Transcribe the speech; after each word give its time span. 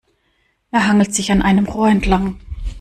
Er 0.71 0.87
hangelt 0.87 1.13
sich 1.13 1.31
an 1.31 1.43
einem 1.43 1.67
Rohr 1.67 1.87
entlang. 1.87 2.39